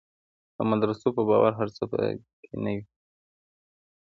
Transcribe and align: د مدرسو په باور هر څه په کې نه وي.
د 0.55 0.57
مدرسو 0.71 1.07
په 1.17 1.21
باور 1.29 1.53
هر 1.59 1.69
څه 1.75 1.83
په 1.91 1.97
کې 2.43 2.53
نه 2.63 2.71
وي. 2.75 2.85